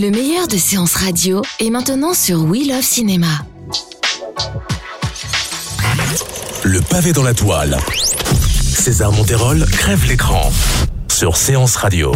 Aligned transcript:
Le 0.00 0.10
meilleur 0.10 0.48
de 0.48 0.56
séances 0.56 0.94
radio 0.94 1.42
est 1.58 1.68
maintenant 1.68 2.14
sur 2.14 2.42
We 2.44 2.66
Love 2.66 2.80
Cinéma. 2.80 3.44
Le 6.62 6.80
pavé 6.80 7.12
dans 7.12 7.22
la 7.22 7.34
toile. 7.34 7.76
César 8.62 9.12
Monterol 9.12 9.66
crève 9.66 10.08
l'écran 10.08 10.50
sur 11.10 11.36
Séance 11.36 11.76
Radio. 11.76 12.12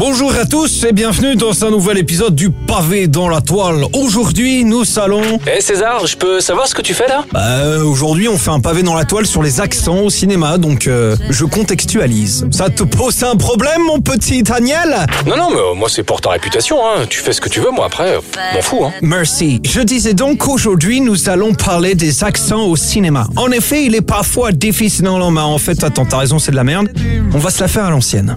Bonjour 0.00 0.34
à 0.34 0.46
tous 0.46 0.84
et 0.84 0.92
bienvenue 0.92 1.36
dans 1.36 1.62
un 1.62 1.70
nouvel 1.70 1.98
épisode 1.98 2.34
du 2.34 2.48
pavé 2.48 3.06
dans 3.06 3.28
la 3.28 3.42
toile. 3.42 3.84
Aujourd'hui, 3.92 4.64
nous 4.64 4.98
allons... 4.98 5.38
Eh 5.46 5.60
César, 5.60 6.06
je 6.06 6.16
peux 6.16 6.40
savoir 6.40 6.66
ce 6.66 6.74
que 6.74 6.80
tu 6.80 6.94
fais 6.94 7.06
là? 7.06 7.26
Bah, 7.32 7.84
aujourd'hui, 7.84 8.26
on 8.26 8.38
fait 8.38 8.48
un 8.48 8.60
pavé 8.60 8.82
dans 8.82 8.94
la 8.94 9.04
toile 9.04 9.26
sur 9.26 9.42
les 9.42 9.60
accents 9.60 9.98
au 9.98 10.08
cinéma, 10.08 10.56
donc 10.56 10.86
euh, 10.86 11.16
je 11.28 11.44
contextualise. 11.44 12.46
Ça 12.50 12.70
te 12.70 12.82
pose 12.82 13.22
un 13.24 13.36
problème, 13.36 13.82
mon 13.82 14.00
petit 14.00 14.42
Daniel? 14.42 15.04
Non, 15.26 15.36
non, 15.36 15.50
mais 15.50 15.58
euh, 15.58 15.74
moi 15.74 15.90
c'est 15.90 16.02
pour 16.02 16.22
ta 16.22 16.30
réputation, 16.30 16.78
hein. 16.78 17.04
Tu 17.06 17.20
fais 17.20 17.34
ce 17.34 17.42
que 17.42 17.50
tu 17.50 17.60
veux, 17.60 17.70
moi 17.70 17.84
après, 17.84 18.16
m'en 18.54 18.62
fous, 18.62 18.86
hein. 18.86 18.92
Merci. 19.02 19.60
Je 19.66 19.82
disais 19.82 20.14
donc 20.14 20.38
qu'aujourd'hui, 20.38 21.02
nous 21.02 21.28
allons 21.28 21.52
parler 21.52 21.94
des 21.94 22.24
accents 22.24 22.64
au 22.64 22.76
cinéma. 22.76 23.26
En 23.36 23.50
effet, 23.50 23.84
il 23.84 23.94
est 23.94 24.00
parfois 24.00 24.50
difficile... 24.52 25.04
Non, 25.04 25.18
non, 25.18 25.30
mais 25.30 25.42
en 25.42 25.58
fait, 25.58 25.84
attends, 25.84 26.06
t'as 26.06 26.16
raison, 26.16 26.38
c'est 26.38 26.52
de 26.52 26.56
la 26.56 26.64
merde. 26.64 26.88
On 27.34 27.38
va 27.38 27.50
se 27.50 27.60
la 27.60 27.68
faire 27.68 27.84
à 27.84 27.90
l'ancienne. 27.90 28.34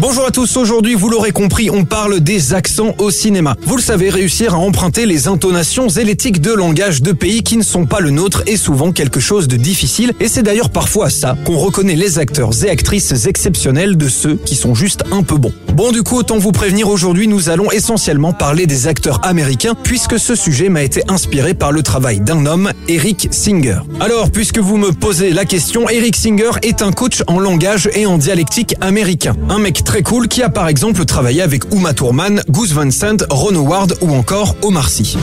Bonjour 0.00 0.26
à 0.26 0.30
tous, 0.30 0.56
aujourd'hui 0.56 0.94
vous 0.94 1.08
l'aurez 1.08 1.32
compris, 1.32 1.70
on 1.70 1.84
parle 1.84 2.20
des 2.20 2.54
accents 2.54 2.94
au 2.98 3.10
cinéma. 3.10 3.56
Vous 3.62 3.74
le 3.74 3.82
savez, 3.82 4.10
réussir 4.10 4.54
à 4.54 4.58
emprunter 4.58 5.06
les 5.06 5.26
intonations 5.26 5.88
et 5.88 6.04
l'éthique 6.04 6.40
de 6.40 6.52
langage 6.52 7.02
de 7.02 7.10
pays 7.10 7.42
qui 7.42 7.56
ne 7.56 7.64
sont 7.64 7.84
pas 7.84 7.98
le 7.98 8.10
nôtre 8.10 8.44
est 8.46 8.56
souvent 8.56 8.92
quelque 8.92 9.18
chose 9.18 9.48
de 9.48 9.56
difficile 9.56 10.12
et 10.20 10.28
c'est 10.28 10.44
d'ailleurs 10.44 10.70
parfois 10.70 11.06
à 11.06 11.10
ça 11.10 11.36
qu'on 11.44 11.58
reconnaît 11.58 11.96
les 11.96 12.20
acteurs 12.20 12.50
et 12.64 12.70
actrices 12.70 13.26
exceptionnels 13.26 13.96
de 13.96 14.08
ceux 14.08 14.36
qui 14.36 14.54
sont 14.54 14.72
juste 14.72 15.02
un 15.10 15.24
peu 15.24 15.36
bons. 15.36 15.52
Bon 15.74 15.90
du 15.90 16.04
coup, 16.04 16.18
autant 16.18 16.38
vous 16.38 16.52
prévenir, 16.52 16.88
aujourd'hui 16.88 17.26
nous 17.26 17.48
allons 17.48 17.72
essentiellement 17.72 18.32
parler 18.32 18.66
des 18.66 18.86
acteurs 18.86 19.26
américains 19.26 19.74
puisque 19.74 20.20
ce 20.20 20.36
sujet 20.36 20.68
m'a 20.68 20.84
été 20.84 21.02
inspiré 21.08 21.54
par 21.54 21.72
le 21.72 21.82
travail 21.82 22.20
d'un 22.20 22.46
homme, 22.46 22.70
Eric 22.86 23.26
Singer. 23.32 23.80
Alors, 23.98 24.30
puisque 24.30 24.58
vous 24.58 24.76
me 24.76 24.92
posez 24.92 25.30
la 25.30 25.44
question, 25.44 25.88
Eric 25.88 26.14
Singer 26.14 26.50
est 26.62 26.82
un 26.82 26.92
coach 26.92 27.24
en 27.26 27.40
langage 27.40 27.90
et 27.94 28.06
en 28.06 28.16
dialectique 28.16 28.76
américain. 28.80 29.34
Un 29.48 29.58
mec 29.58 29.82
très 29.88 30.02
cool 30.02 30.28
qui 30.28 30.42
a 30.42 30.50
par 30.50 30.68
exemple 30.68 31.06
travaillé 31.06 31.40
avec 31.40 31.72
Uma 31.72 31.94
Thurman, 31.94 32.42
Goose 32.50 32.74
Van 32.74 32.90
Sant, 32.90 33.16
Ron 33.30 33.54
Howard 33.54 33.94
ou 34.02 34.14
encore 34.14 34.54
Omar 34.60 34.90
Sy. 34.90 35.16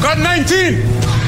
Got 0.00 0.16
19! 0.16 1.19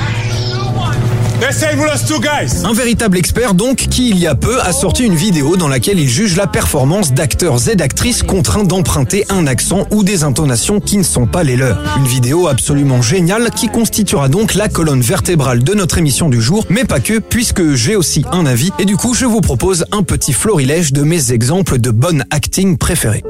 Un 2.65 2.73
véritable 2.73 3.19
expert 3.19 3.55
donc 3.55 3.79
qui 3.79 4.11
il 4.11 4.19
y 4.19 4.29
a 4.29 4.37
peu 4.37 4.61
a 4.61 4.73
sorti 4.73 5.03
une 5.03 5.17
vidéo 5.17 5.57
dans 5.57 5.67
laquelle 5.67 5.99
il 5.99 6.09
juge 6.09 6.37
la 6.37 6.47
performance 6.47 7.15
d'acteurs 7.15 7.69
et 7.69 7.75
d'actrices 7.75 8.23
contraints 8.23 8.63
d'emprunter 8.63 9.25
un 9.29 9.49
accent 9.49 9.89
ou 9.91 10.05
des 10.05 10.23
intonations 10.23 10.79
qui 10.79 10.99
ne 10.99 11.03
sont 11.03 11.27
pas 11.27 11.43
les 11.43 11.57
leurs. 11.57 11.83
Une 11.99 12.07
vidéo 12.07 12.47
absolument 12.47 13.03
géniale 13.03 13.51
qui 13.51 13.67
constituera 13.67 14.29
donc 14.29 14.55
la 14.55 14.69
colonne 14.69 15.01
vertébrale 15.01 15.65
de 15.65 15.75
notre 15.75 15.99
émission 15.99 16.29
du 16.29 16.41
jour, 16.41 16.65
mais 16.69 16.85
pas 16.85 17.01
que 17.01 17.19
puisque 17.19 17.75
j'ai 17.75 17.97
aussi 17.97 18.25
un 18.31 18.47
avis 18.47 18.71
et 18.79 18.85
du 18.85 18.97
coup 18.97 19.13
je 19.13 19.25
vous 19.25 19.41
propose 19.41 19.85
un 19.91 20.05
petit 20.05 20.33
florilège 20.33 20.93
de 20.93 21.03
mes 21.03 21.33
exemples 21.33 21.81
de 21.81 21.91
bon 21.91 22.25
acting 22.31 22.79
préférés. 22.79 23.25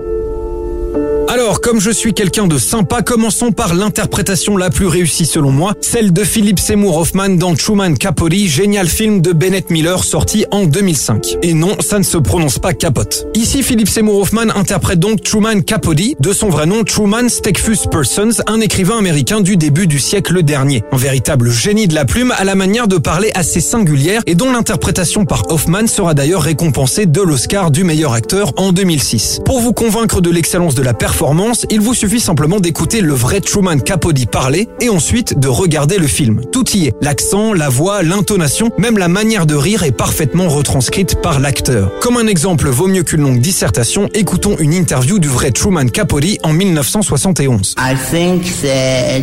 Alors, 1.33 1.63
comme 1.63 1.81
je 1.81 1.91
suis 1.91 2.13
quelqu'un 2.13 2.47
de 2.47 2.59
sympa, 2.59 3.01
commençons 3.01 3.53
par 3.53 3.75
l'interprétation 3.75 4.59
la 4.59 4.69
plus 4.69 4.87
réussie 4.87 5.25
selon 5.25 5.51
moi, 5.51 5.73
celle 5.81 6.13
de 6.13 6.25
Philip 6.25 6.61
Seymour 6.61 6.99
Hoffman 6.99 7.31
dans 7.31 7.55
Truman 7.55 7.95
Capote, 7.95 8.35
génial 8.35 8.87
film 8.87 9.23
de 9.23 9.33
Bennett 9.33 9.71
Miller 9.71 10.05
sorti 10.05 10.45
en 10.51 10.67
2005. 10.67 11.39
Et 11.41 11.55
non, 11.55 11.75
ça 11.81 11.99
ne 11.99 12.05
se 12.05 12.19
prononce 12.19 12.59
pas 12.59 12.75
capote. 12.75 13.29
Ici, 13.33 13.63
Philip 13.63 13.89
Seymour 13.89 14.21
Hoffman 14.21 14.51
interprète 14.55 14.99
donc 14.99 15.23
Truman 15.23 15.63
Capote, 15.63 16.21
de 16.21 16.33
son 16.35 16.51
vrai 16.51 16.67
nom 16.67 16.85
Truman 16.85 17.31
Steakfus 17.31 17.89
Persons, 17.91 18.43
un 18.47 18.61
écrivain 18.61 18.99
américain 18.99 19.41
du 19.41 19.57
début 19.57 19.87
du 19.87 20.01
siècle 20.01 20.43
dernier. 20.43 20.85
Un 20.93 20.99
véritable 20.99 21.51
génie 21.51 21.89
de 21.89 21.95
la 21.95 22.05
plume 22.05 22.35
à 22.37 22.45
la 22.45 22.57
manière 22.57 22.89
de 22.89 22.99
parler 22.99 23.31
assez 23.35 23.63
singulière 23.63 24.21
et 24.27 24.35
dont 24.35 24.53
l'interprétation 24.53 25.25
par 25.25 25.51
Hoffman 25.51 25.87
sera 25.87 26.13
d'ailleurs 26.13 26.43
récompensée 26.43 27.07
de 27.07 27.23
l'Oscar 27.23 27.71
du 27.71 27.85
meilleur 27.85 28.13
acteur 28.13 28.53
en 28.59 28.73
2006. 28.73 29.41
Pour 29.47 29.61
vous 29.61 29.73
convaincre 29.73 30.21
de 30.21 30.29
l'excellence 30.29 30.75
de 30.75 30.83
la 30.83 30.93
performance, 30.93 31.22
il 31.71 31.81
vous 31.81 31.95
suffit 31.95 32.19
simplement 32.19 32.59
d'écouter 32.59 33.01
le 33.01 33.13
vrai 33.13 33.41
Truman 33.41 33.79
Capote 33.79 34.27
parler 34.27 34.69
et 34.81 34.89
ensuite 34.89 35.39
de 35.39 35.47
regarder 35.47 35.99
le 35.99 36.09
film. 36.09 36.41
Tout 36.51 36.69
y 36.71 36.87
est. 36.87 36.95
L'accent, 37.01 37.53
la 37.53 37.69
voix, 37.69 38.03
l'intonation, 38.03 38.71
même 38.77 38.99
la 38.99 39.07
manière 39.07 39.47
de 39.47 39.55
rire 39.55 39.85
est 39.85 39.93
parfaitement 39.93 40.49
retranscrite 40.49 41.23
par 41.23 41.39
l'acteur. 41.39 41.93
Comme 42.01 42.17
un 42.17 42.27
exemple 42.27 42.69
vaut 42.69 42.89
mieux 42.89 43.05
qu'une 43.05 43.23
longue 43.23 43.41
dissertation, 43.41 44.09
écoutons 44.15 44.57
une 44.59 44.73
interview 44.73 45.21
du 45.21 45.29
vrai 45.29 45.53
Truman 45.53 45.87
Capote 45.87 46.39
en 46.43 46.53
1971. 46.53 47.77
I 47.79 47.95
think 48.11 48.43
that 48.63 49.23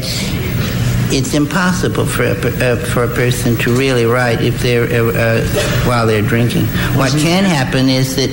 it's 1.11 1.33
impossible 1.33 2.05
for 2.05 2.23
a, 2.23 2.31
uh, 2.33 2.75
for 2.77 3.03
a 3.03 3.07
person 3.07 3.55
to 3.57 3.71
really 3.75 4.05
write 4.05 4.41
if 4.41 4.61
they're 4.61 4.85
uh, 4.85 5.11
uh, 5.13 5.41
while 5.85 6.05
they're 6.05 6.21
drinking. 6.21 6.65
What 6.95 7.11
can 7.11 7.43
happen 7.43 7.89
is 7.89 8.15
that 8.15 8.29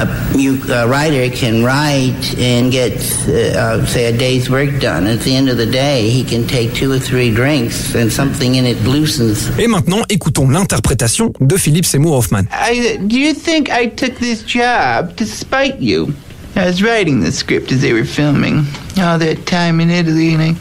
a, 0.00 0.38
you, 0.38 0.60
a 0.72 0.86
writer 0.86 1.34
can 1.34 1.64
write 1.64 2.38
and 2.38 2.70
get, 2.72 2.94
uh, 3.28 3.58
uh, 3.58 3.86
say, 3.86 4.06
a 4.06 4.16
day's 4.16 4.48
work 4.50 4.80
done. 4.80 5.06
At 5.06 5.20
the 5.20 5.34
end 5.34 5.48
of 5.48 5.56
the 5.56 5.66
day, 5.66 6.10
he 6.10 6.24
can 6.24 6.46
take 6.46 6.74
two 6.74 6.90
or 6.92 6.98
three 6.98 7.30
drinks, 7.30 7.94
and 7.94 8.12
something 8.12 8.54
in 8.54 8.66
it 8.66 8.78
loosens. 8.84 9.48
Et 9.58 9.66
maintenant, 9.66 10.02
écoutons 10.08 10.48
l'interprétation 10.48 11.32
de 11.40 11.56
Philip 11.56 11.84
Seymour 11.84 12.16
Hoffman. 12.16 12.48
I, 12.50 12.98
do 13.06 13.18
you 13.18 13.34
think 13.34 13.70
I 13.70 13.86
took 13.86 14.18
this 14.18 14.42
job 14.42 15.16
to 15.16 15.26
spite 15.26 15.80
you? 15.80 16.14
I 16.56 16.66
was 16.66 16.82
writing 16.82 17.20
the 17.20 17.30
script 17.32 17.70
as 17.72 17.80
they 17.80 17.92
were 17.92 18.04
filming 18.04 18.64
all 18.98 19.18
that 19.18 19.46
time 19.46 19.80
in 19.80 19.88
Italy, 19.88 20.34
and 20.34 20.42
I, 20.42 20.54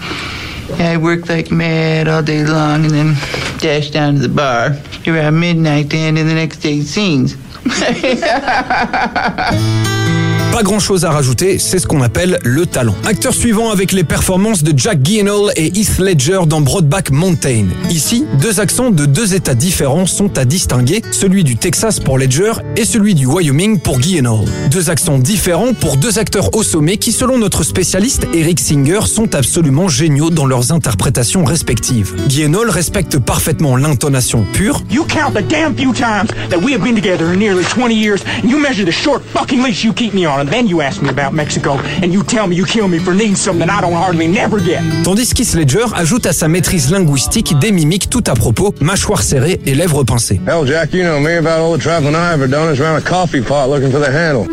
I 0.78 0.98
worked 0.98 1.30
like 1.30 1.52
mad 1.52 2.08
all 2.08 2.22
day 2.22 2.46
long, 2.46 2.86
and 2.86 2.92
then 2.92 3.14
dashed 3.60 3.94
down 3.94 4.16
to 4.16 4.20
the 4.20 4.30
bar 4.30 4.78
around 5.08 5.40
midnight 5.40 5.90
to 5.92 5.98
end 5.98 6.18
in 6.18 6.28
the 6.28 6.34
next 6.34 6.58
day's 6.58 6.90
scenes. 6.90 7.36
Pas 10.52 10.64
grand 10.64 10.80
chose 10.80 11.06
à 11.06 11.12
rajouter, 11.12 11.60
c'est 11.60 11.78
ce 11.78 11.86
qu'on 11.86 12.02
appelle 12.02 12.40
le 12.44 12.66
talent. 12.66 12.96
Acteur 13.06 13.34
suivant 13.34 13.70
avec 13.70 13.92
les 13.92 14.04
performances 14.04 14.64
de 14.64 14.78
Jack 14.78 15.00
Gyllenhaal 15.04 15.52
et 15.56 15.68
Heath 15.68 16.00
Ledger 16.00 16.40
dans 16.48 16.60
Broadback 16.60 17.12
Mountain. 17.12 17.68
Ici, 17.92 18.26
deux 18.42 18.60
accents 18.60 18.90
de 18.90 19.06
deux 19.06 19.36
états 19.36 19.54
différents 19.54 20.08
sont 20.08 20.38
à 20.40 20.46
distinguer, 20.46 21.04
celui 21.12 21.44
du 21.44 21.56
Texas 21.56 22.00
pour 22.00 22.18
Ledger 22.18 22.54
et 22.76 22.84
celui 22.84 23.14
du 23.14 23.28
Wyoming 23.28 23.80
pour 23.80 24.02
Gyllenhaal. 24.02 24.46
Deux 24.72 24.90
accents 24.90 25.20
différents 25.20 25.74
pour 25.74 25.98
deux 25.98 26.18
acteurs 26.18 26.54
au 26.56 26.64
sommet 26.64 26.98
qui, 26.98 27.12
selon 27.12 27.38
notre 27.38 27.64
spécialiste 27.64 28.26
Eric 28.34 28.60
Singer, 28.60 29.02
sont 29.06 29.36
absolument 29.36 29.88
géniaux 29.88 30.32
dans 30.32 30.48
leurs 30.48 30.72
interprétations 30.72 31.46
respectives. 31.46 32.16
Gyllenhaal 32.28 32.70
respecte 32.72 33.20
parfaitement 33.20 33.78
l'intonation 33.78 34.44
pure, 34.54 34.82
You 34.90 35.06
count 35.06 35.34
the 35.36 35.48
damn 35.48 35.76
few 35.76 35.94
times 35.94 36.30
that 36.50 36.58
we 36.58 36.74
have 36.74 36.84
been 36.84 36.96
together 36.96 37.32
in 37.34 37.38
nearly 37.38 37.64
20 37.64 37.94
years, 37.94 38.24
and 38.44 38.50
you 38.50 38.60
measure 38.60 38.84
the 38.84 38.92
short 38.92 39.22
fucking 39.34 39.64
leash 39.64 39.84
you 39.86 39.94
keep 39.94 40.14
me 40.14 40.26
on, 40.26 40.39
and 40.40 40.48
then 40.48 40.68
you 40.68 40.82
ask 40.82 41.02
me 41.02 41.10
about 41.10 41.34
Mexico, 41.34 41.78
and 42.04 42.12
you 42.12 42.24
tell 42.24 42.48
me 42.48 42.56
you 42.56 42.66
kill 42.66 42.88
me 42.88 43.00
for 43.00 43.14
needing 43.14 43.36
something 43.36 43.66
that 43.66 43.78
I 43.78 43.82
don't 43.82 43.94
hardly 43.94 44.28
never 44.28 44.60
get. 44.60 44.82
Tandis 45.04 45.34
qu'Heath 45.34 45.54
Ledger 45.54 45.86
ajoute 45.96 46.26
à 46.26 46.34
sa 46.34 46.48
maîtrise 46.48 46.92
linguistique 46.92 47.58
des 47.60 47.72
mimiques 47.72 48.10
tout 48.10 48.24
à 48.28 48.34
propos, 48.34 48.74
mâchoire 48.82 49.22
serrée 49.22 49.60
et 49.66 49.76
lèvres 49.76 50.04
pincées. 50.04 50.40
Hell, 50.48 50.66
Jack, 50.66 50.94
you 50.94 51.04
know 51.04 51.20
me 51.20 51.38
about 51.38 51.62
all 51.62 51.78
the 51.78 51.82
traveling 51.82 52.16
I 52.16 52.34
ever 52.34 52.48
done 52.48 52.74
is 52.74 52.80
around 52.80 52.98
a 52.98 53.02
coffee 53.02 53.42
pot 53.42 53.68
looking 53.68 53.92
for 53.92 54.00
the 54.00 54.10
handle. 54.10 54.48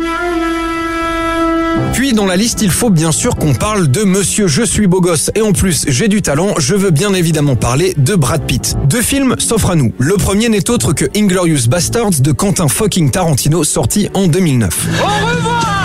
Puis 1.93 2.13
dans 2.13 2.25
la 2.25 2.35
liste, 2.35 2.61
il 2.61 2.69
faut 2.69 2.89
bien 2.89 3.11
sûr 3.11 3.35
qu'on 3.35 3.53
parle 3.53 3.87
de 3.87 4.03
Monsieur 4.03 4.47
Je 4.47 4.61
suis 4.61 4.85
beau 4.85 5.01
gosse 5.01 5.31
et 5.33 5.41
en 5.41 5.51
plus 5.51 5.83
j'ai 5.87 6.07
du 6.07 6.21
talent, 6.21 6.53
je 6.57 6.75
veux 6.75 6.91
bien 6.91 7.13
évidemment 7.13 7.55
parler 7.55 7.95
de 7.97 8.15
Brad 8.15 8.43
Pitt. 8.45 8.75
Deux 8.85 9.01
films 9.01 9.35
s'offrent 9.39 9.71
à 9.71 9.75
nous. 9.75 9.91
Le 9.97 10.15
premier 10.15 10.49
n'est 10.49 10.69
autre 10.69 10.93
que 10.93 11.05
Inglorious 11.15 11.67
Bastards 11.67 12.19
de 12.19 12.31
Quentin 12.31 12.67
fucking 12.67 13.09
Tarantino 13.09 13.63
sorti 13.63 14.09
en 14.13 14.27
2009. 14.27 14.87
Au 14.87 15.35
revoir, 15.35 15.76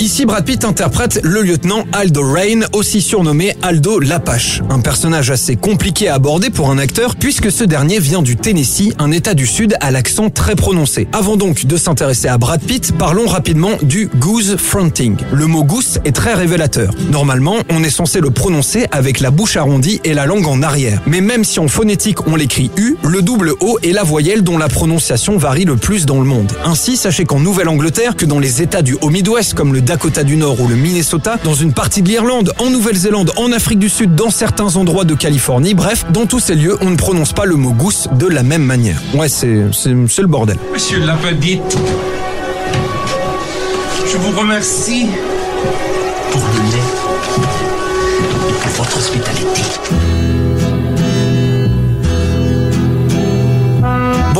Ici, 0.00 0.24
Brad 0.24 0.44
Pitt 0.44 0.64
interprète 0.64 1.20
le 1.22 1.42
lieutenant 1.42 1.84
Aldo 1.92 2.22
Rain, 2.32 2.62
aussi 2.72 3.00
surnommé 3.00 3.54
Aldo 3.62 4.00
l'Apache. 4.00 4.60
Un 4.70 4.80
personnage 4.80 5.30
assez 5.30 5.54
compliqué 5.54 6.08
à 6.08 6.14
aborder 6.14 6.50
pour 6.50 6.68
un 6.68 6.78
acteur, 6.78 7.14
puisque 7.14 7.52
ce 7.52 7.62
dernier 7.62 8.00
vient 8.00 8.22
du 8.22 8.36
Tennessee, 8.36 8.92
un 8.98 9.12
état 9.12 9.34
du 9.34 9.46
sud 9.46 9.76
à 9.80 9.92
l'accent 9.92 10.30
très 10.30 10.56
prononcé. 10.56 11.06
Avant 11.12 11.36
donc 11.36 11.64
de 11.64 11.76
s'intéresser 11.76 12.26
à 12.26 12.38
Brad 12.38 12.60
Pitt, 12.60 12.92
parlons 12.98 13.26
rapidement 13.26 13.70
du 13.82 14.08
goose 14.16 14.56
fronting. 14.56 15.16
Le 15.32 15.46
mot 15.46 15.62
goose 15.62 16.00
est 16.04 16.16
très 16.16 16.34
révélateur. 16.34 16.92
Normalement, 17.12 17.56
on 17.70 17.84
est 17.84 17.90
censé 17.90 18.20
le 18.20 18.30
prononcer 18.30 18.86
avec 18.90 19.20
la 19.20 19.30
bouche 19.30 19.56
arrondie 19.56 20.00
et 20.02 20.12
la 20.12 20.26
langue 20.26 20.48
en 20.48 20.62
arrière. 20.62 21.00
Mais 21.06 21.20
même 21.20 21.44
si 21.44 21.60
en 21.60 21.68
phonétique 21.68 22.26
on 22.26 22.34
l'écrit 22.34 22.72
U, 22.76 22.96
le 23.04 23.22
double 23.22 23.52
O 23.60 23.78
est 23.84 23.92
la 23.92 24.02
voyelle 24.02 24.42
dont 24.42 24.58
la 24.58 24.68
prononciation 24.68 25.38
varie 25.38 25.66
le 25.66 25.76
plus 25.76 26.04
dans 26.04 26.18
le 26.18 26.26
monde. 26.26 26.52
Ainsi, 26.64 26.96
sachez 26.96 27.26
qu'en 27.26 27.38
Nouvelle-Angleterre, 27.38 28.16
que 28.16 28.24
dans 28.24 28.39
les 28.40 28.62
États 28.62 28.82
du 28.82 28.96
Haut-Midwest 29.00 29.54
comme 29.54 29.72
le 29.72 29.80
Dakota 29.80 30.24
du 30.24 30.36
Nord 30.36 30.60
ou 30.60 30.68
le 30.68 30.74
Minnesota, 30.74 31.36
dans 31.44 31.54
une 31.54 31.72
partie 31.72 32.02
de 32.02 32.08
l'Irlande, 32.08 32.52
en 32.58 32.70
Nouvelle-Zélande, 32.70 33.32
en 33.36 33.52
Afrique 33.52 33.78
du 33.78 33.88
Sud, 33.88 34.14
dans 34.14 34.30
certains 34.30 34.76
endroits 34.76 35.04
de 35.04 35.14
Californie, 35.14 35.74
bref, 35.74 36.04
dans 36.10 36.26
tous 36.26 36.40
ces 36.40 36.54
lieux, 36.54 36.76
on 36.80 36.90
ne 36.90 36.96
prononce 36.96 37.32
pas 37.32 37.44
le 37.44 37.56
mot 37.56 37.72
goose 37.72 38.08
de 38.12 38.26
la 38.26 38.42
même 38.42 38.64
manière. 38.64 39.00
Ouais, 39.14 39.28
c'est 39.28 39.66
c'est 39.72 39.94
c'est 40.08 40.22
le 40.22 40.28
bordel. 40.28 40.56
Monsieur 40.72 41.00
Lapedite, 41.00 41.78
je 44.10 44.16
vous 44.16 44.38
remercie 44.38 45.06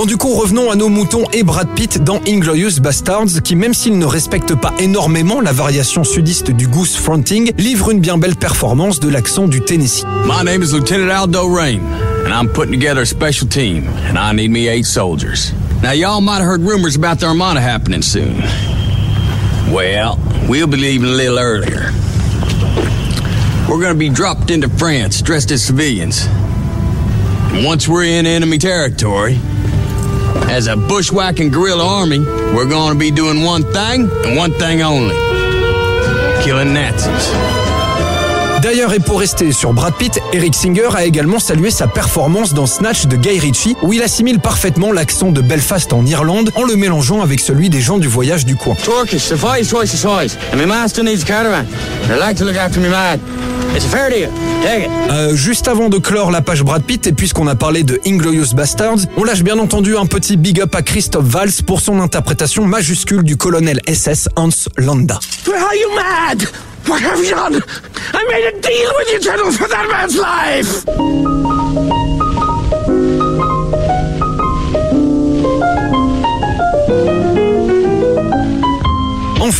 Du 0.06 0.16
coup 0.16 0.34
revenons 0.34 0.72
à 0.72 0.76
nos 0.76 0.88
moutons 0.88 1.24
et 1.32 1.44
Brad 1.44 1.68
Pitt 1.76 2.02
dans 2.02 2.20
Inglorious 2.26 2.80
Bastards 2.80 3.42
qui 3.44 3.54
même 3.54 3.74
s'il 3.74 3.96
ne 3.96 4.04
respecte 4.04 4.56
pas 4.56 4.72
énormément 4.80 5.40
la 5.40 5.52
variation 5.52 6.02
sudiste 6.02 6.50
du 6.50 6.66
goose 6.66 6.96
fronting, 6.96 7.52
livre 7.58 7.90
une 7.90 8.00
bien 8.00 8.18
belle 8.18 8.34
performance 8.34 8.98
de 8.98 9.08
l'accent 9.08 9.46
du 9.46 9.60
Tennessee. 9.60 10.04
My 10.24 10.42
name 10.44 10.62
is 10.62 10.72
Lieutenant 10.72 11.10
Aldo 11.10 11.46
Rain, 11.46 11.80
and 12.26 12.32
I'm 12.32 12.48
putting 12.52 12.72
together 12.72 13.02
a 13.02 13.06
special 13.06 13.46
team, 13.46 13.84
and 14.08 14.18
I 14.18 14.32
need 14.32 14.50
me 14.50 14.68
eight 14.68 14.84
soldiers. 14.84 15.52
Now, 15.80 15.92
y'all 15.92 16.20
might 16.20 16.40
have 16.40 16.46
heard 16.46 16.62
rumors 16.62 16.96
about 16.96 17.20
the 17.20 17.26
Armada 17.26 17.60
happening 17.60 18.02
soon. 18.02 18.40
Well, 19.72 20.18
we'll 20.48 20.66
be 20.66 20.76
leaving 20.76 21.08
a 21.08 21.14
little 21.14 21.38
earlier. 21.38 21.92
We're 23.68 23.80
gonna 23.80 23.94
be 23.94 24.08
dropped 24.08 24.50
into 24.50 24.68
France 24.68 25.22
dressed 25.22 25.52
as 25.52 25.62
civilians. 25.62 26.26
And 27.52 27.64
once 27.64 27.86
we're 27.86 28.04
in 28.04 28.26
enemy 28.26 28.58
territory, 28.58 29.38
as 30.50 30.66
a 30.66 30.76
bushwhacking 30.76 31.50
guerrilla 31.50 31.86
army, 31.86 32.20
we're 32.20 32.68
gonna 32.68 32.98
be 32.98 33.10
doing 33.10 33.42
one 33.42 33.62
thing 33.62 34.10
and 34.24 34.36
one 34.36 34.52
thing 34.52 34.82
only. 34.82 35.16
Killing 36.44 36.72
Nazis. 36.72 37.69
D'ailleurs, 38.62 38.92
et 38.92 39.00
pour 39.00 39.20
rester 39.20 39.52
sur 39.52 39.72
Brad 39.72 39.94
Pitt, 39.94 40.20
Eric 40.34 40.54
Singer 40.54 40.88
a 40.94 41.04
également 41.06 41.38
salué 41.38 41.70
sa 41.70 41.86
performance 41.86 42.52
dans 42.52 42.66
Snatch 42.66 43.06
de 43.06 43.16
Guy 43.16 43.38
Ritchie, 43.38 43.74
où 43.82 43.92
il 43.92 44.02
assimile 44.02 44.38
parfaitement 44.38 44.92
l'accent 44.92 45.30
de 45.30 45.40
Belfast 45.40 45.92
en 45.94 46.04
Irlande 46.04 46.50
en 46.56 46.64
le 46.64 46.76
mélangeant 46.76 47.22
avec 47.22 47.40
celui 47.40 47.70
des 47.70 47.80
gens 47.80 47.96
du 47.96 48.08
voyage 48.08 48.44
du 48.44 48.56
coin. 48.56 48.74
Euh, 55.10 55.34
juste 55.34 55.68
avant 55.68 55.88
de 55.88 55.96
clore 55.96 56.30
la 56.30 56.42
page 56.42 56.62
Brad 56.62 56.82
Pitt, 56.82 57.06
et 57.06 57.12
puisqu'on 57.12 57.46
a 57.46 57.54
parlé 57.54 57.82
de 57.82 57.98
Inglorious 58.06 58.54
Bastards, 58.54 58.98
on 59.16 59.24
lâche 59.24 59.42
bien 59.42 59.58
entendu 59.58 59.96
un 59.96 60.06
petit 60.06 60.36
big 60.36 60.60
up 60.60 60.74
à 60.74 60.82
Christophe 60.82 61.24
Valls 61.24 61.62
pour 61.66 61.80
son 61.80 61.98
interprétation 62.00 62.66
majuscule 62.66 63.22
du 63.22 63.36
colonel 63.38 63.80
SS 63.88 64.28
Hans 64.36 64.50
Landa. 64.76 65.18
Are 65.46 65.74
you 65.74 65.88
mad? 65.94 66.69
What 66.86 67.02
have 67.02 67.18
you 67.18 67.30
done? 67.30 67.62
I 68.12 68.24
made 68.28 68.46
a 68.46 68.60
deal 68.60 68.92
with 68.96 69.10
you, 69.10 69.20
General, 69.20 69.52
for 69.52 69.68
that 69.68 69.88
man's 69.88 70.16
life! 70.16 70.84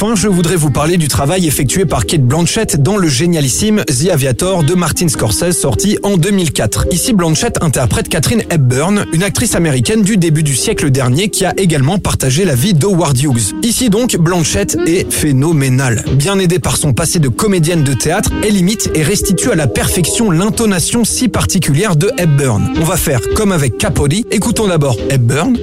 Enfin, 0.02 0.14
je 0.14 0.29
voudrais 0.29 0.56
vous 0.56 0.70
parler 0.70 0.97
du 0.97 1.08
travail 1.08 1.47
effectué 1.47 1.85
par 1.85 2.06
Kate 2.06 2.23
Blanchett 2.23 2.82
dans 2.82 2.97
le 2.97 3.06
génialissime 3.06 3.85
The 3.85 4.08
Aviator 4.11 4.64
de 4.64 4.73
Martin 4.73 5.08
Scorsese 5.08 5.52
sorti 5.52 5.99
en 6.02 6.17
2004. 6.17 6.87
Ici, 6.91 7.12
Blanchett 7.12 7.62
interprète 7.62 8.08
Catherine 8.08 8.43
Hepburn, 8.49 9.05
une 9.12 9.23
actrice 9.23 9.55
américaine 9.55 10.00
du 10.00 10.17
début 10.17 10.43
du 10.43 10.56
siècle 10.56 10.91
dernier 10.91 11.29
qui 11.29 11.44
a 11.44 11.52
également 11.58 11.99
partagé 11.99 12.47
la 12.47 12.55
vie 12.55 12.73
d'Howard 12.73 13.14
Hughes. 13.20 13.52
Ici 13.62 13.91
donc, 13.91 14.17
Blanchett 14.17 14.79
est 14.87 15.12
phénoménale. 15.12 16.02
Bien 16.14 16.38
aidée 16.38 16.61
par 16.61 16.79
son 16.79 16.94
passé 16.94 17.19
de 17.19 17.29
comédienne 17.29 17.85
de 17.85 17.93
théâtre, 17.93 18.31
elle 18.43 18.56
imite 18.56 18.91
et 18.94 19.02
restitue 19.02 19.50
à 19.50 19.55
la 19.55 19.67
perfection 19.67 20.31
l'intonation 20.31 21.05
si 21.05 21.29
particulière 21.29 21.94
de 21.94 22.11
Hepburn. 22.17 22.73
On 22.81 22.85
va 22.85 22.97
faire 22.97 23.20
comme 23.37 23.52
avec 23.52 23.76
Capote. 23.76 24.14
Écoutons 24.31 24.67
d'abord 24.67 24.97
Hepburn. 25.11 25.58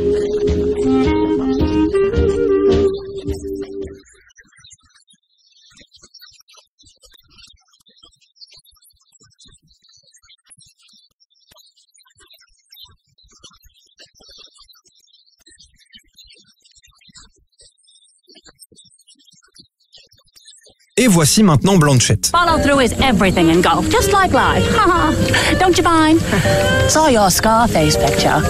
Et 21.00 21.08
voici 21.08 21.44
maintenant 21.44 21.78
Blanchett. 21.78 22.32
Follow 22.32 22.58
through 22.58 22.80
is 22.80 22.92
everything 23.04 23.50
in 23.50 23.62
golf, 23.62 23.88
just 23.88 24.12
like 24.12 24.34
life. 24.34 24.66
Don't 25.60 25.78
you 25.78 25.84
mind? 25.84 26.20
Saw 26.90 27.08
your 27.08 27.30
Scarface 27.30 27.96
picture. 27.96 28.42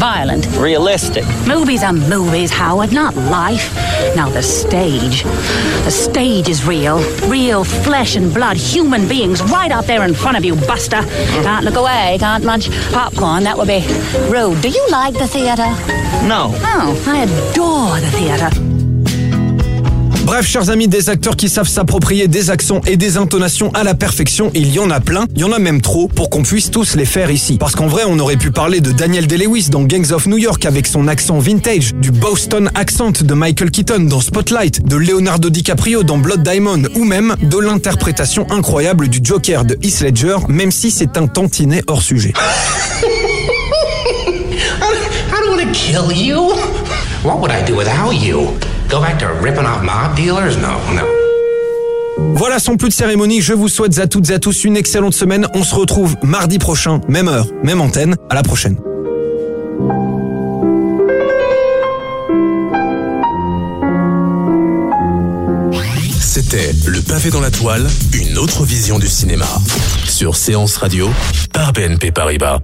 Violent. 0.00 0.48
Realistic. 0.58 1.24
Movies 1.46 1.84
are 1.84 1.92
movies, 1.92 2.50
Howard, 2.50 2.92
not 2.92 3.14
life. 3.14 3.72
Now 4.16 4.28
the 4.28 4.42
stage. 4.42 5.22
The 5.84 5.90
stage 5.92 6.48
is 6.48 6.66
real. 6.66 6.98
Real 7.28 7.62
flesh 7.62 8.16
and 8.16 8.34
blood, 8.34 8.56
human 8.56 9.06
beings 9.06 9.40
right 9.44 9.70
out 9.70 9.86
there 9.86 10.02
in 10.02 10.12
front 10.12 10.36
of 10.36 10.44
you, 10.44 10.56
Buster. 10.66 11.02
Can't 11.44 11.64
look 11.64 11.76
away, 11.76 12.16
can't 12.18 12.44
munch 12.44 12.68
popcorn. 12.90 13.44
That 13.44 13.56
would 13.56 13.68
be 13.68 13.86
rude. 14.28 14.60
Do 14.60 14.70
you 14.70 14.88
like 14.90 15.14
the 15.14 15.28
theater? 15.28 15.68
No. 16.26 16.50
Oh, 16.52 17.04
I 17.06 17.22
adore 17.22 18.00
the 18.00 18.10
theater. 18.10 18.65
Bref, 20.26 20.44
chers 20.44 20.70
amis, 20.70 20.88
des 20.88 21.08
acteurs 21.08 21.36
qui 21.36 21.48
savent 21.48 21.68
s'approprier 21.68 22.26
des 22.26 22.50
accents 22.50 22.80
et 22.84 22.96
des 22.96 23.16
intonations 23.16 23.70
à 23.74 23.84
la 23.84 23.94
perfection, 23.94 24.50
il 24.54 24.74
y 24.74 24.80
en 24.80 24.90
a 24.90 24.98
plein, 24.98 25.26
il 25.36 25.42
y 25.42 25.44
en 25.44 25.52
a 25.52 25.60
même 25.60 25.80
trop 25.80 26.08
pour 26.08 26.30
qu'on 26.30 26.42
puisse 26.42 26.72
tous 26.72 26.96
les 26.96 27.04
faire 27.04 27.30
ici. 27.30 27.58
Parce 27.58 27.76
qu'en 27.76 27.86
vrai, 27.86 28.02
on 28.08 28.18
aurait 28.18 28.36
pu 28.36 28.50
parler 28.50 28.80
de 28.80 28.90
Daniel 28.90 29.28
Day-Lewis 29.28 29.68
dans 29.70 29.84
Gangs 29.84 30.10
of 30.10 30.26
New 30.26 30.38
York 30.38 30.66
avec 30.66 30.88
son 30.88 31.06
accent 31.06 31.38
vintage, 31.38 31.94
du 31.94 32.10
Boston 32.10 32.72
accent 32.74 33.12
de 33.12 33.34
Michael 33.34 33.70
Keaton 33.70 34.00
dans 34.00 34.20
Spotlight, 34.20 34.84
de 34.84 34.96
Leonardo 34.96 35.48
DiCaprio 35.48 36.02
dans 36.02 36.18
Blood 36.18 36.42
Diamond, 36.42 36.82
ou 36.96 37.04
même 37.04 37.36
de 37.40 37.58
l'interprétation 37.58 38.48
incroyable 38.50 39.06
du 39.06 39.20
Joker 39.22 39.64
de 39.64 39.78
Heath 39.80 40.00
Ledger, 40.00 40.38
même 40.48 40.72
si 40.72 40.90
c'est 40.90 41.16
un 41.18 41.28
tantinet 41.28 41.84
hors 41.86 42.02
sujet. 42.02 42.32
I 44.26 45.40
don't 45.46 45.70
kill 45.72 46.10
you. 46.10 46.52
What 47.22 47.38
would 47.38 47.52
I 47.52 47.62
do 47.64 47.76
without 47.76 48.12
you? 48.12 48.50
Go 48.88 49.00
back 49.00 49.18
to 49.18 49.26
ripping 49.42 49.64
off 49.64 49.82
mob 49.82 50.14
dealers? 50.14 50.56
No, 50.58 50.78
no. 50.94 51.02
Voilà, 52.34 52.58
sans 52.58 52.76
plus 52.76 52.88
de 52.88 52.94
cérémonie, 52.94 53.40
je 53.40 53.52
vous 53.52 53.68
souhaite 53.68 53.98
à 53.98 54.06
toutes 54.06 54.30
et 54.30 54.34
à 54.34 54.38
tous 54.38 54.64
une 54.64 54.76
excellente 54.76 55.14
semaine. 55.14 55.48
On 55.54 55.64
se 55.64 55.74
retrouve 55.74 56.16
mardi 56.22 56.58
prochain, 56.58 57.00
même 57.08 57.28
heure, 57.28 57.46
même 57.62 57.80
antenne. 57.80 58.16
À 58.30 58.34
la 58.34 58.42
prochaine. 58.42 58.76
C'était 66.20 66.72
Le 66.86 67.00
pavé 67.00 67.30
dans 67.30 67.40
la 67.40 67.50
toile, 67.50 67.86
une 68.12 68.38
autre 68.38 68.64
vision 68.64 68.98
du 68.98 69.08
cinéma. 69.08 69.46
Sur 70.04 70.36
Séance 70.36 70.76
Radio, 70.76 71.10
par 71.52 71.72
BNP 71.72 72.12
Paribas. 72.12 72.60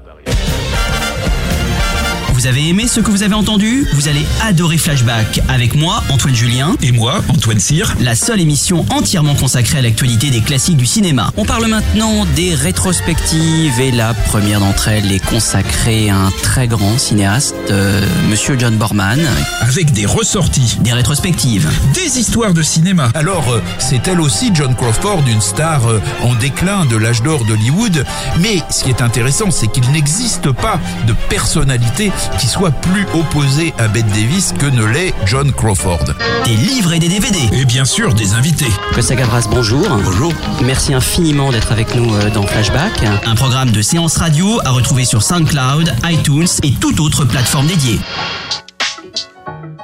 Vous 2.42 2.48
avez 2.48 2.70
aimé 2.70 2.88
ce 2.88 2.98
que 2.98 3.08
vous 3.08 3.22
avez 3.22 3.36
entendu? 3.36 3.86
Vous 3.92 4.08
allez 4.08 4.26
adorer 4.42 4.76
Flashback 4.76 5.40
avec 5.48 5.76
moi, 5.76 6.02
Antoine 6.08 6.34
Julien. 6.34 6.74
Et 6.82 6.90
moi, 6.90 7.22
Antoine 7.28 7.60
Cyr. 7.60 7.94
La 8.00 8.16
seule 8.16 8.40
émission 8.40 8.84
entièrement 8.90 9.36
consacrée 9.36 9.78
à 9.78 9.82
l'actualité 9.82 10.28
des 10.30 10.40
classiques 10.40 10.76
du 10.76 10.84
cinéma. 10.84 11.30
On 11.36 11.44
parle 11.44 11.68
maintenant 11.68 12.26
des 12.34 12.56
rétrospectives 12.56 13.78
et 13.78 13.92
la 13.92 14.12
première 14.12 14.58
d'entre 14.58 14.88
elles 14.88 15.12
est 15.12 15.24
consacrée 15.24 16.10
à 16.10 16.16
un 16.16 16.30
très 16.42 16.66
grand 16.66 16.98
cinéaste, 16.98 17.54
euh, 17.70 18.04
Monsieur 18.28 18.58
John 18.58 18.74
Borman. 18.74 19.20
Avec 19.60 19.92
des 19.92 20.04
ressorties. 20.04 20.78
Des 20.80 20.92
rétrospectives. 20.92 21.70
Des 21.94 22.18
histoires 22.18 22.54
de 22.54 22.62
cinéma. 22.62 23.10
Alors, 23.14 23.52
euh, 23.52 23.62
c'est 23.78 24.08
elle 24.08 24.20
aussi, 24.20 24.50
John 24.52 24.74
Crawford, 24.74 25.22
une 25.28 25.40
star 25.40 25.86
euh, 25.86 26.00
en 26.22 26.34
déclin 26.34 26.86
de 26.86 26.96
l'âge 26.96 27.22
d'or 27.22 27.44
d'Hollywood. 27.44 28.04
Mais 28.40 28.64
ce 28.68 28.82
qui 28.82 28.90
est 28.90 29.00
intéressant, 29.00 29.52
c'est 29.52 29.70
qu'il 29.70 29.88
n'existe 29.92 30.50
pas 30.50 30.80
de 31.06 31.12
personnalité 31.28 32.10
qui 32.38 32.46
soit 32.46 32.70
plus 32.70 33.06
opposé 33.14 33.72
à 33.78 33.88
Bette 33.88 34.08
Davis 34.08 34.52
que 34.58 34.66
ne 34.66 34.84
l'est 34.84 35.14
John 35.26 35.52
Crawford. 35.52 36.04
Des 36.44 36.56
livres 36.56 36.92
et 36.92 36.98
des 36.98 37.08
DVD. 37.08 37.38
Et 37.52 37.64
bien 37.64 37.84
sûr, 37.84 38.14
des 38.14 38.34
invités. 38.34 38.70
Costa 38.94 39.14
Gavras, 39.14 39.46
bonjour. 39.50 39.86
Bonjour. 40.04 40.32
Merci 40.64 40.94
infiniment 40.94 41.50
d'être 41.50 41.72
avec 41.72 41.94
nous 41.94 42.14
euh, 42.14 42.30
dans 42.30 42.46
Flashback. 42.46 43.04
Un 43.24 43.34
programme 43.34 43.70
de 43.70 43.82
séance 43.82 44.16
radio 44.16 44.60
à 44.64 44.70
retrouver 44.70 45.04
sur 45.04 45.22
SoundCloud, 45.22 45.92
iTunes 46.04 46.48
et 46.62 46.72
toute 46.72 47.00
autre 47.00 47.24
plateforme 47.24 47.66
dédiée. 47.66 48.00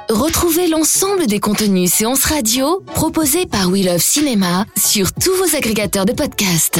Retrouvez 0.09 0.67
l'ensemble 0.67 1.27
des 1.27 1.39
contenus 1.39 1.91
séances 1.91 2.25
radio 2.25 2.83
proposés 2.95 3.45
par 3.45 3.69
We 3.69 3.85
Love 3.85 4.01
Cinéma 4.01 4.65
sur 4.75 5.13
tous 5.13 5.35
vos 5.35 5.55
agrégateurs 5.55 6.05
de 6.05 6.13
podcasts. 6.13 6.79